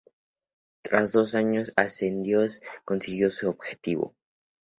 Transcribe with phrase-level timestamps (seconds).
[0.81, 4.15] Tras dos años de asedios, consiguió su objetivo.